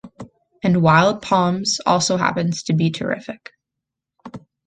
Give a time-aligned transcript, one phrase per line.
[0.63, 3.51] And "Wild Palms" also happens to be terrific.